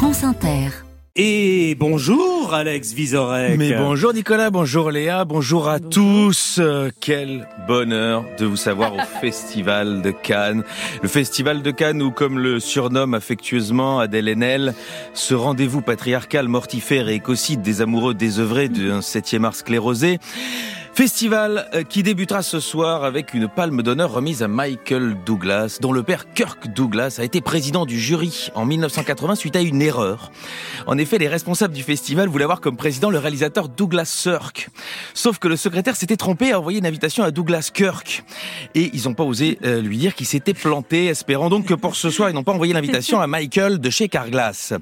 France 0.00 0.24
Inter. 0.24 0.70
Et 1.14 1.74
bonjour 1.78 2.54
Alex 2.54 2.94
Vizorek. 2.94 3.58
Mais 3.58 3.74
bonjour 3.74 4.14
Nicolas, 4.14 4.48
bonjour 4.48 4.90
Léa, 4.90 5.26
bonjour 5.26 5.68
à 5.68 5.78
tous. 5.78 6.56
Euh, 6.58 6.88
quel 7.02 7.46
bonheur 7.68 8.24
de 8.38 8.46
vous 8.46 8.56
savoir 8.56 8.94
au 8.94 8.98
Festival 9.20 10.00
de 10.00 10.10
Cannes. 10.10 10.64
Le 11.02 11.08
Festival 11.08 11.60
de 11.60 11.70
Cannes 11.70 12.00
où, 12.00 12.12
comme 12.12 12.38
le 12.38 12.60
surnomme 12.60 13.12
affectueusement 13.12 13.98
Adèle 13.98 14.28
Haenel, 14.30 14.72
ce 15.12 15.34
rendez-vous 15.34 15.82
patriarcal 15.82 16.48
mortifère 16.48 17.10
et 17.10 17.16
écocide 17.16 17.60
des 17.60 17.82
amoureux 17.82 18.14
désœuvrés 18.14 18.70
d'un 18.70 19.00
7e 19.00 19.44
art 19.44 19.54
sclérosé 19.54 20.18
Festival 20.92 21.68
euh, 21.74 21.82
qui 21.82 22.02
débutera 22.02 22.42
ce 22.42 22.60
soir 22.60 23.04
avec 23.04 23.32
une 23.32 23.48
palme 23.48 23.82
d'honneur 23.82 24.12
remise 24.12 24.42
à 24.42 24.48
Michael 24.48 25.16
Douglas, 25.24 25.78
dont 25.80 25.92
le 25.92 26.02
père 26.02 26.32
Kirk 26.34 26.68
Douglas 26.68 27.16
a 27.18 27.24
été 27.24 27.40
président 27.40 27.86
du 27.86 27.98
jury 27.98 28.50
en 28.54 28.66
1980 28.66 29.36
suite 29.36 29.56
à 29.56 29.60
une 29.60 29.80
erreur. 29.80 30.30
En 30.86 30.98
effet, 30.98 31.18
les 31.18 31.28
responsables 31.28 31.74
du 31.74 31.82
festival 31.82 32.28
voulaient 32.28 32.44
avoir 32.44 32.60
comme 32.60 32.76
président 32.76 33.10
le 33.10 33.18
réalisateur 33.18 33.68
Douglas 33.68 34.06
Sirk. 34.06 34.70
Sauf 35.14 35.38
que 35.38 35.48
le 35.48 35.56
secrétaire 35.56 35.96
s'était 35.96 36.16
trompé 36.16 36.46
et 36.46 36.52
a 36.52 36.58
envoyé 36.58 36.78
une 36.78 36.86
invitation 36.86 37.22
à 37.24 37.30
Douglas 37.30 37.70
Kirk. 37.72 38.24
Et 38.74 38.90
ils 38.94 39.04
n'ont 39.04 39.14
pas 39.14 39.24
osé 39.24 39.58
euh, 39.64 39.80
lui 39.80 39.98
dire 39.98 40.14
qu'il 40.14 40.26
s'était 40.26 40.54
planté, 40.54 41.06
espérant 41.06 41.50
donc 41.50 41.66
que 41.66 41.74
pour 41.74 41.96
ce 41.96 42.10
soir, 42.10 42.30
ils 42.30 42.34
n'ont 42.34 42.44
pas 42.44 42.52
envoyé 42.52 42.72
l'invitation 42.72 43.20
à 43.20 43.26
Michael 43.26 43.78
de 43.78 43.90
chez 43.90 44.08
Carglass. 44.08 44.72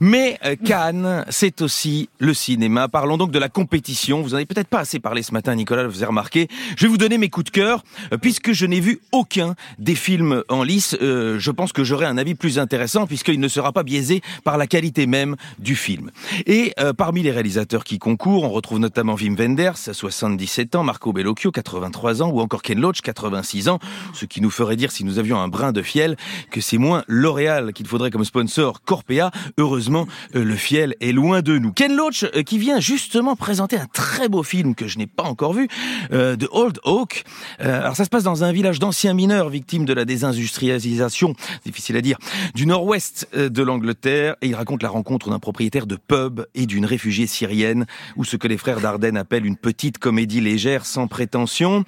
Mais 0.00 0.38
euh, 0.44 0.56
Cannes, 0.56 1.24
c'est 1.28 1.62
aussi 1.62 2.08
le 2.18 2.34
cinéma. 2.34 2.88
Parlons 2.88 3.16
donc 3.16 3.30
de 3.30 3.38
la 3.38 3.48
compétition. 3.48 4.22
Vous 4.22 4.34
en 4.34 4.36
avez 4.36 4.46
peut-être 4.46 4.68
pas 4.68 4.80
assez 4.80 4.98
parlé 4.98 5.22
ce 5.22 5.32
matin 5.32 5.54
Nicolas 5.54 5.82
le 5.82 5.90
faisait 5.90 6.06
remarquer. 6.06 6.48
Je 6.76 6.86
vais 6.86 6.88
vous 6.88 6.98
donner 6.98 7.18
mes 7.18 7.28
coups 7.28 7.46
de 7.46 7.50
cœur, 7.50 7.84
euh, 8.12 8.18
puisque 8.18 8.52
je 8.52 8.66
n'ai 8.66 8.80
vu 8.80 9.00
aucun 9.12 9.54
des 9.78 9.94
films 9.94 10.42
en 10.48 10.62
lice. 10.62 10.96
Je 11.00 11.50
pense 11.50 11.72
que 11.72 11.84
j'aurai 11.84 12.06
un 12.06 12.18
avis 12.18 12.34
plus 12.34 12.58
intéressant, 12.58 13.06
puisqu'il 13.06 13.40
ne 13.40 13.48
sera 13.48 13.72
pas 13.72 13.82
biaisé 13.82 14.22
par 14.44 14.58
la 14.58 14.66
qualité 14.66 15.06
même 15.06 15.33
du 15.58 15.76
film. 15.76 16.10
Et 16.46 16.72
euh, 16.80 16.92
parmi 16.92 17.22
les 17.22 17.30
réalisateurs 17.30 17.84
qui 17.84 17.98
concourent, 17.98 18.44
on 18.44 18.50
retrouve 18.50 18.78
notamment 18.78 19.14
Wim 19.14 19.36
Wenders, 19.36 19.76
77 19.92 20.76
ans, 20.76 20.84
Marco 20.84 21.12
Bellocchio, 21.12 21.50
83 21.50 22.22
ans, 22.22 22.30
ou 22.30 22.40
encore 22.40 22.62
Ken 22.62 22.80
Loach, 22.80 23.00
86 23.02 23.68
ans, 23.68 23.78
ce 24.12 24.24
qui 24.24 24.40
nous 24.40 24.50
ferait 24.50 24.76
dire, 24.76 24.92
si 24.92 25.04
nous 25.04 25.18
avions 25.18 25.38
un 25.38 25.48
brin 25.48 25.72
de 25.72 25.82
fiel, 25.82 26.16
que 26.50 26.60
c'est 26.60 26.78
moins 26.78 27.04
L'Oréal 27.08 27.72
qu'il 27.72 27.86
faudrait 27.86 28.10
comme 28.10 28.24
sponsor 28.24 28.82
Corpea. 28.82 29.30
Heureusement, 29.58 30.06
le 30.32 30.54
fiel 30.56 30.94
est 31.00 31.12
loin 31.12 31.42
de 31.42 31.58
nous. 31.58 31.72
Ken 31.72 31.94
Loach, 31.94 32.24
qui 32.46 32.58
vient 32.58 32.80
justement 32.80 33.36
présenter 33.36 33.76
un 33.76 33.86
très 33.86 34.28
beau 34.28 34.42
film 34.42 34.74
que 34.74 34.86
je 34.86 34.98
n'ai 34.98 35.06
pas 35.06 35.24
encore 35.24 35.52
vu, 35.52 35.68
euh, 36.12 36.36
de 36.36 36.48
Old 36.52 36.78
Oak. 36.84 37.24
Euh, 37.60 37.80
alors 37.80 37.96
ça 37.96 38.04
se 38.04 38.10
passe 38.10 38.24
dans 38.24 38.44
un 38.44 38.52
village 38.52 38.78
d'anciens 38.78 39.14
mineurs 39.14 39.48
victimes 39.48 39.84
de 39.84 39.92
la 39.92 40.04
désindustrialisation, 40.04 41.34
difficile 41.64 41.96
à 41.96 42.00
dire, 42.00 42.18
du 42.54 42.66
nord-ouest 42.66 43.28
euh, 43.34 43.48
de 43.48 43.62
l'Angleterre. 43.62 44.36
Et 44.42 44.48
il 44.48 44.54
raconte 44.54 44.82
la 44.82 44.88
rencontre 44.88 45.23
d'un 45.30 45.38
propriétaire 45.38 45.86
de 45.86 45.96
pub 45.96 46.46
et 46.54 46.66
d'une 46.66 46.86
réfugiée 46.86 47.26
syrienne, 47.26 47.86
ou 48.16 48.24
ce 48.24 48.36
que 48.36 48.48
les 48.48 48.58
frères 48.58 48.80
Dardenne 48.80 49.16
appellent 49.16 49.46
une 49.46 49.56
petite 49.56 49.98
comédie 49.98 50.40
légère 50.40 50.86
sans 50.86 51.06
prétention. 51.06 51.84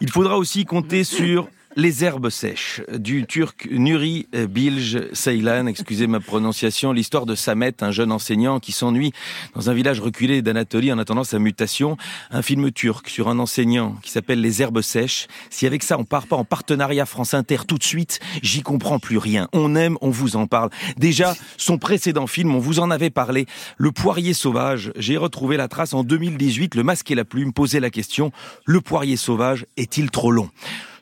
Il 0.00 0.10
faudra 0.10 0.38
aussi 0.38 0.64
compter 0.64 1.04
sur 1.04 1.48
les 1.78 2.02
herbes 2.02 2.28
sèches 2.28 2.82
du 2.92 3.24
turc 3.24 3.68
Nuri 3.70 4.26
Bilge 4.50 4.98
Ceylan, 5.12 5.68
excusez 5.68 6.08
ma 6.08 6.18
prononciation, 6.18 6.90
l'histoire 6.90 7.24
de 7.24 7.36
Samet, 7.36 7.84
un 7.84 7.92
jeune 7.92 8.10
enseignant 8.10 8.58
qui 8.58 8.72
s'ennuie 8.72 9.12
dans 9.54 9.70
un 9.70 9.74
village 9.74 10.00
reculé 10.00 10.42
d'Anatolie 10.42 10.92
en 10.92 10.98
attendant 10.98 11.22
sa 11.22 11.38
mutation. 11.38 11.96
Un 12.32 12.42
film 12.42 12.72
turc 12.72 13.08
sur 13.08 13.28
un 13.28 13.38
enseignant 13.38 13.94
qui 14.02 14.10
s'appelle 14.10 14.40
Les 14.40 14.60
herbes 14.60 14.80
sèches. 14.80 15.28
Si 15.50 15.68
avec 15.68 15.84
ça 15.84 15.96
on 16.00 16.04
part 16.04 16.26
pas 16.26 16.34
en 16.34 16.44
partenariat 16.44 17.06
France 17.06 17.32
Inter 17.32 17.58
tout 17.68 17.78
de 17.78 17.84
suite, 17.84 18.18
j'y 18.42 18.62
comprends 18.62 18.98
plus 18.98 19.18
rien. 19.18 19.46
On 19.52 19.76
aime, 19.76 19.96
on 20.00 20.10
vous 20.10 20.34
en 20.34 20.48
parle. 20.48 20.70
Déjà, 20.96 21.36
son 21.58 21.78
précédent 21.78 22.26
film, 22.26 22.56
on 22.56 22.58
vous 22.58 22.80
en 22.80 22.90
avait 22.90 23.10
parlé, 23.10 23.46
Le 23.76 23.92
poirier 23.92 24.34
sauvage. 24.34 24.90
J'ai 24.96 25.16
retrouvé 25.16 25.56
la 25.56 25.68
trace 25.68 25.94
en 25.94 26.02
2018, 26.02 26.74
Le 26.74 26.82
masque 26.82 27.08
et 27.12 27.14
la 27.14 27.24
plume 27.24 27.52
posait 27.52 27.78
la 27.78 27.90
question, 27.90 28.32
le 28.64 28.80
poirier 28.80 29.16
sauvage 29.16 29.64
est-il 29.76 30.10
trop 30.10 30.32
long? 30.32 30.50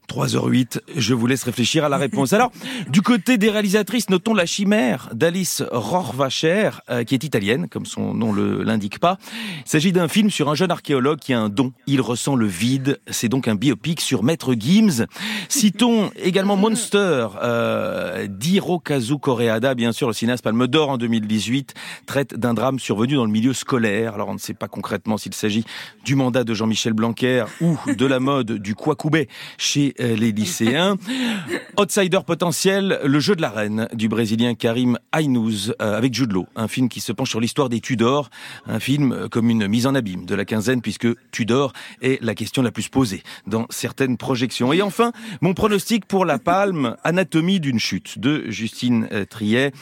3h08, 0.09 0.81
je 0.97 1.15
vous 1.15 1.27
laisse 1.27 1.43
réfléchir 1.43 1.84
à 1.84 1.89
la 1.89 1.97
réponse. 1.97 2.33
Alors, 2.33 2.50
du 2.89 3.03
côté 3.03 3.39
des 3.39 3.50
réalisatrices, 3.50 4.09
notons 4.11 4.34
la 4.34 4.47
chimère 4.47 5.09
d'Alice 5.12 5.62
Rohrwacher, 5.71 6.71
euh, 6.91 7.05
qui 7.05 7.15
est 7.15 7.25
italienne, 7.25 7.69
comme 7.69 7.87
son 7.87 8.15
nom 8.15 8.33
le 8.33 8.62
l'indique 8.62 8.99
pas. 8.99 9.19
Il 9.65 9.69
s'agit 9.69 9.93
d'un 9.93 10.09
film 10.09 10.31
sur 10.31 10.49
un 10.49 10.55
jeune 10.55 10.71
archéologue 10.71 11.19
qui 11.19 11.33
a 11.33 11.41
un 11.41 11.49
don. 11.49 11.72
Il 11.87 12.00
ressent 12.00 12.34
le 12.34 12.47
vide. 12.47 13.00
C'est 13.11 13.28
donc 13.28 13.49
un 13.49 13.55
biopic 13.55 14.00
sur 14.00 14.22
Maître 14.22 14.55
Gims. 14.59 15.06
Citons 15.49 16.11
également 16.17 16.56
Monster 16.56 17.28
euh, 17.43 18.27
d'Hirokazu 18.27 19.19
Koreeda, 19.19 19.75
bien 19.75 19.93
sûr, 19.93 20.09
le 20.09 20.15
cinéaste 20.15 20.43
Palme 20.43 20.67
d'Or 20.67 20.91
en 20.91 20.99
2018, 20.99 21.75
traite 22.06 22.34
d'un 22.34 22.55
drame 22.55 22.78
survenu 22.78 23.15
dans 23.15 23.25
le 23.25 23.31
milieu 23.31 23.53
scolaire. 23.53 24.15
Alors, 24.15 24.28
on 24.28 24.34
ne 24.34 24.38
sait 24.38 24.55
pas 24.55 24.69
concrètement 24.69 25.17
s'il 25.17 25.34
s'agit 25.34 25.65
du 26.05 26.15
mandat 26.15 26.44
de 26.44 26.55
Jean-Michel 26.55 26.93
Blanquer 26.93 27.44
ou 27.61 27.77
de 27.87 28.06
la 28.06 28.21
mode 28.21 28.53
du 28.53 28.75
Kwakubé 28.75 29.28
chez 29.59 29.94
les 29.99 30.33
lycéens. 30.33 30.97
Outsider 31.79 32.21
potentiel, 32.27 33.01
le 33.05 33.21
jeu 33.21 33.37
de 33.37 33.43
la 33.43 33.51
reine 33.51 33.89
du 33.93 34.09
brésilien 34.09 34.55
Karim 34.55 34.99
Aynouz 35.12 35.75
euh, 35.83 35.97
avec 35.97 36.15
Jude 36.15 36.33
Law, 36.33 36.47
un 36.57 36.69
film 36.69 36.89
qui 36.89 37.01
se 37.01 37.12
penche 37.12 37.31
sur 37.31 37.41
l'histoire 37.41 37.69
des 37.69 37.81
Tudors, 37.81 38.31
un 38.67 38.81
film 38.81 39.12
euh, 39.12 39.29
comme 39.29 39.51
une 39.51 39.67
mise 39.69 39.87
en 39.87 39.95
abîme 39.95 40.25
de 40.25 40.35
la 40.35 40.45
quinzaine 40.45 40.81
puisque 40.81 41.09
Tudor 41.33 41.73
est 42.01 42.23
la 42.23 42.35
question 42.35 42.62
la 42.62 42.71
plus 42.71 42.89
posée 42.89 43.23
dans 43.47 43.67
certaines 43.71 44.17
projections. 44.17 44.73
Et 44.73 44.83
enfin, 44.83 45.12
mon 45.41 45.55
pronostic 45.55 46.06
pour 46.06 46.25
La 46.25 46.39
Palme, 46.39 46.97
Anatomie 47.05 47.61
d'une 47.61 47.79
chute 47.79 48.19
de 48.19 48.45
Justine 48.49 49.09
Triet, 49.29 49.73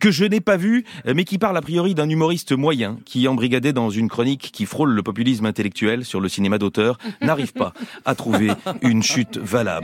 que 0.00 0.10
je 0.10 0.24
n'ai 0.24 0.40
pas 0.40 0.56
vu, 0.56 0.84
mais 1.04 1.24
qui 1.24 1.38
parle 1.38 1.56
a 1.56 1.62
priori 1.62 1.94
d'un 1.94 2.08
humoriste 2.08 2.52
moyen 2.52 2.98
qui, 3.04 3.26
embrigadé 3.26 3.72
dans 3.72 3.90
une 3.90 4.08
chronique 4.08 4.50
qui 4.52 4.66
frôle 4.66 4.92
le 4.92 5.02
populisme 5.02 5.46
intellectuel 5.46 6.04
sur 6.04 6.20
le 6.20 6.28
cinéma 6.28 6.58
d'auteur, 6.58 6.98
n'arrive 7.20 7.52
pas 7.52 7.72
à 8.04 8.14
trouver 8.14 8.50
une 8.82 9.02
chute 9.02 9.38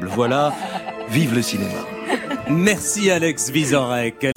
Voilà, 0.09 0.53
vive 1.11 1.35
le 1.35 1.43
cinéma. 1.43 1.81
Merci 2.49 3.11
Alex 3.11 3.51
Vizorek. 3.51 4.29